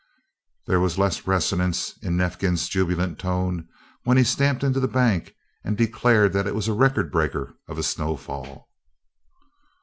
[0.65, 3.69] There was less resonance in Neifkins' jubilant tone
[4.01, 7.77] when he stamped into the bank and declared that it was a record breaker of
[7.77, 8.67] a snow fall.